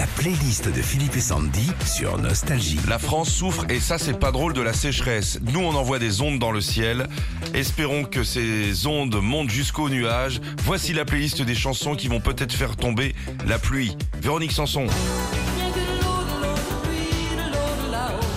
La 0.00 0.06
playlist 0.06 0.66
de 0.66 0.80
Philippe 0.80 1.14
et 1.16 1.20
Sandy 1.20 1.70
sur 1.84 2.16
Nostalgie. 2.16 2.80
La 2.88 2.98
France 2.98 3.28
souffre 3.28 3.66
et 3.68 3.80
ça 3.80 3.98
c'est 3.98 4.18
pas 4.18 4.32
drôle 4.32 4.54
de 4.54 4.62
la 4.62 4.72
sécheresse. 4.72 5.38
Nous 5.52 5.60
on 5.60 5.74
envoie 5.74 5.98
des 5.98 6.22
ondes 6.22 6.38
dans 6.38 6.52
le 6.52 6.62
ciel. 6.62 7.06
Espérons 7.52 8.04
que 8.04 8.24
ces 8.24 8.86
ondes 8.86 9.20
montent 9.20 9.50
jusqu'aux 9.50 9.90
nuages. 9.90 10.40
Voici 10.64 10.94
la 10.94 11.04
playlist 11.04 11.42
des 11.42 11.54
chansons 11.54 11.96
qui 11.96 12.08
vont 12.08 12.20
peut-être 12.20 12.54
faire 12.54 12.76
tomber 12.76 13.14
la 13.46 13.58
pluie. 13.58 13.94
Véronique 14.22 14.52
Sanson. 14.52 14.86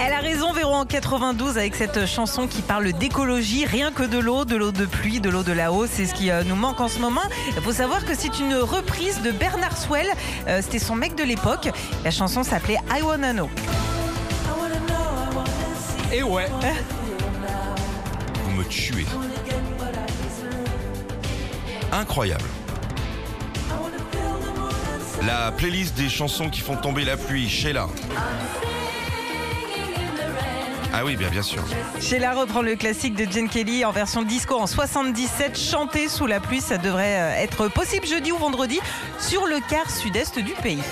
Elle 0.00 0.12
a 0.12 0.20
raison, 0.20 0.52
Véro, 0.52 0.74
en 0.74 0.84
92, 0.86 1.58
avec 1.58 1.74
cette 1.74 2.06
chanson 2.06 2.46
qui 2.46 2.62
parle 2.62 2.92
d'écologie, 2.92 3.66
rien 3.66 3.90
que 3.90 4.04
de 4.04 4.18
l'eau, 4.18 4.44
de 4.44 4.54
l'eau 4.54 4.70
de 4.70 4.86
pluie, 4.86 5.20
de 5.20 5.28
l'eau 5.28 5.42
de 5.42 5.50
la 5.52 5.72
haut, 5.72 5.86
c'est 5.86 6.06
ce 6.06 6.14
qui 6.14 6.30
euh, 6.30 6.44
nous 6.44 6.54
manque 6.54 6.80
en 6.80 6.88
ce 6.88 7.00
moment. 7.00 7.22
Il 7.56 7.62
faut 7.62 7.72
savoir 7.72 8.04
que 8.04 8.14
c'est 8.14 8.38
une 8.38 8.54
reprise 8.54 9.20
de 9.22 9.32
Bernard 9.32 9.76
Swell, 9.76 10.06
Euh, 10.46 10.60
c'était 10.62 10.78
son 10.78 10.94
mec 10.94 11.16
de 11.16 11.24
l'époque. 11.24 11.68
La 12.04 12.10
chanson 12.10 12.44
s'appelait 12.44 12.78
I 12.96 13.02
Wanna 13.02 13.32
Know. 13.32 13.50
Et 16.12 16.22
ouais. 16.22 16.46
Vous 18.44 18.50
me 18.52 18.64
tuez. 18.64 19.04
Incroyable. 21.92 22.44
La 25.26 25.50
playlist 25.52 25.96
des 25.96 26.08
chansons 26.08 26.48
qui 26.48 26.60
font 26.60 26.76
tomber 26.76 27.04
la 27.04 27.16
pluie, 27.16 27.48
Sheila. 27.48 27.88
Ah 30.92 31.04
oui, 31.04 31.16
bien, 31.16 31.28
bien 31.28 31.42
sûr. 31.42 31.62
Sheila 32.00 32.32
reprend 32.34 32.62
le 32.62 32.74
classique 32.76 33.14
de 33.14 33.30
Jen 33.30 33.48
Kelly 33.48 33.84
en 33.84 33.92
version 33.92 34.22
disco 34.22 34.54
en 34.56 34.66
77, 34.66 35.58
chanter 35.58 36.08
sous 36.08 36.26
la 36.26 36.40
pluie, 36.40 36.60
ça 36.60 36.78
devrait 36.78 37.20
euh, 37.20 37.42
être 37.42 37.68
possible 37.68 38.06
jeudi 38.06 38.32
ou 38.32 38.38
vendredi 38.38 38.80
sur 39.18 39.46
le 39.46 39.58
quart 39.68 39.90
sud-est 39.90 40.38
du 40.38 40.52
pays. 40.54 40.82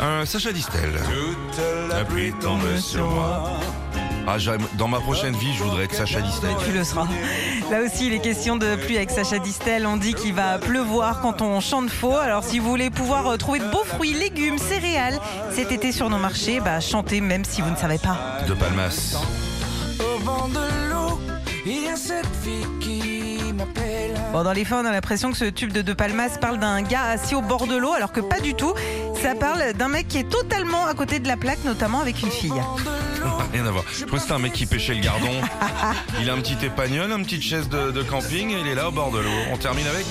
Un 0.00 0.24
Sacha 0.24 0.52
Distel. 0.52 0.98
la 1.90 2.04
pluie 2.04 2.32
tombe 2.40 2.76
sur 2.78 3.10
moi. 3.10 3.50
Ah, 4.26 4.38
j'aime- 4.38 4.66
dans 4.74 4.86
ma 4.88 5.00
prochaine 5.00 5.34
vie, 5.34 5.52
je 5.56 5.62
voudrais 5.64 5.84
être 5.84 5.94
Sacha 5.94 6.20
Distel. 6.20 6.50
Tu 6.64 6.72
le 6.72 6.84
seras. 6.84 7.06
Là 7.70 7.80
aussi, 7.82 8.06
il 8.06 8.12
est 8.12 8.20
question 8.20 8.56
de 8.56 8.76
pluie 8.76 8.96
avec 8.96 9.10
Sacha 9.10 9.38
Distel. 9.38 9.86
On 9.86 9.96
dit 9.96 10.14
qu'il 10.14 10.34
va 10.34 10.58
pleuvoir 10.58 11.20
quand 11.20 11.42
on 11.42 11.60
chante 11.60 11.90
faux. 11.90 12.16
Alors, 12.16 12.44
si 12.44 12.58
vous 12.58 12.68
voulez 12.68 12.90
pouvoir 12.90 13.26
euh, 13.26 13.36
trouver 13.36 13.58
de 13.60 13.64
beaux 13.70 13.84
fruits, 13.84 14.12
légumes, 14.12 14.58
céréales 14.58 15.18
cet 15.52 15.72
été 15.72 15.90
sur 15.90 16.10
nos 16.10 16.18
marchés, 16.18 16.60
bah, 16.60 16.80
chantez 16.80 17.20
même 17.20 17.44
si 17.44 17.60
vous 17.62 17.70
ne 17.70 17.76
savez 17.76 17.98
pas. 17.98 18.16
De 18.46 18.54
Palmas. 18.54 19.16
Au 19.98 20.18
vent 20.24 20.48
de 20.48 20.90
l'eau, 20.90 21.18
il 21.66 21.84
y 21.84 21.88
a 21.88 21.96
cette 21.96 22.26
fille 22.42 22.66
qui 22.80 23.52
m'appelle. 23.52 23.89
Bon, 24.32 24.44
dans 24.44 24.52
les 24.52 24.64
faits, 24.64 24.78
on 24.80 24.84
a 24.84 24.92
l'impression 24.92 25.32
que 25.32 25.36
ce 25.36 25.46
tube 25.46 25.72
de 25.72 25.82
De 25.82 25.92
Palmas 25.92 26.38
parle 26.40 26.58
d'un 26.58 26.82
gars 26.82 27.04
assis 27.04 27.34
au 27.34 27.42
bord 27.42 27.66
de 27.66 27.76
l'eau, 27.76 27.92
alors 27.94 28.12
que 28.12 28.20
pas 28.20 28.38
du 28.38 28.54
tout. 28.54 28.74
Ça 29.20 29.34
parle 29.34 29.72
d'un 29.72 29.88
mec 29.88 30.06
qui 30.06 30.18
est 30.18 30.28
totalement 30.28 30.86
à 30.86 30.94
côté 30.94 31.18
de 31.18 31.26
la 31.26 31.36
plaque, 31.36 31.64
notamment 31.64 32.00
avec 32.00 32.22
une 32.22 32.30
fille. 32.30 32.52
Rien 33.52 33.66
à 33.66 33.70
voir. 33.72 33.84
Je 33.92 34.04
crois 34.04 34.18
que 34.18 34.22
c'était 34.22 34.34
un 34.34 34.38
mec 34.38 34.52
qui 34.52 34.66
pêchait 34.66 34.94
le 34.94 35.00
gardon. 35.00 35.26
Il 36.20 36.30
a 36.30 36.34
un 36.34 36.40
petit 36.40 36.64
épagnol, 36.64 37.10
une 37.10 37.24
petite 37.24 37.42
chaise 37.42 37.68
de, 37.68 37.90
de 37.90 38.02
camping 38.02 38.50
et 38.50 38.60
il 38.60 38.66
est 38.68 38.74
là 38.76 38.88
au 38.88 38.92
bord 38.92 39.10
de 39.10 39.18
l'eau. 39.18 39.30
On 39.52 39.56
termine 39.56 39.86
avec 39.88 40.06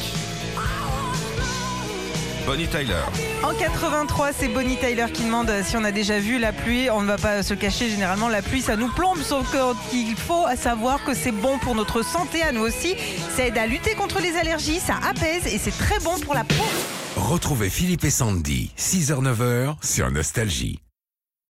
Bonnie 2.45 2.67
Tyler. 2.67 3.03
En 3.43 3.53
83, 3.53 4.33
c'est 4.33 4.47
Bonnie 4.47 4.77
Tyler 4.77 5.05
qui 5.13 5.23
demande 5.23 5.51
si 5.63 5.77
on 5.77 5.83
a 5.83 5.91
déjà 5.91 6.19
vu 6.19 6.39
la 6.39 6.51
pluie. 6.51 6.89
On 6.89 7.01
ne 7.01 7.07
va 7.07 7.17
pas 7.17 7.43
se 7.43 7.53
cacher, 7.53 7.89
généralement 7.89 8.27
la 8.27 8.41
pluie 8.41 8.61
ça 8.61 8.75
nous 8.75 8.89
plombe, 8.89 9.19
sauf 9.21 9.47
qu'il 9.89 10.15
faut 10.15 10.45
savoir 10.55 11.03
que 11.03 11.13
c'est 11.13 11.31
bon 11.31 11.57
pour 11.59 11.75
notre 11.75 12.03
santé 12.03 12.41
à 12.41 12.51
nous 12.51 12.61
aussi. 12.61 12.95
Ça 13.35 13.45
aide 13.45 13.57
à 13.57 13.67
lutter 13.67 13.95
contre 13.95 14.19
les 14.19 14.35
allergies, 14.37 14.79
ça 14.79 14.95
apaise 15.07 15.45
et 15.45 15.57
c'est 15.57 15.77
très 15.77 15.99
bon 15.99 16.17
pour 16.19 16.33
la 16.33 16.43
peau. 16.43 16.55
Retrouvez 17.15 17.69
Philippe 17.69 18.03
et 18.03 18.09
Sandy, 18.09 18.71
6h-9h 18.77 19.75
sur 19.83 20.09
Nostalgie. 20.11 20.79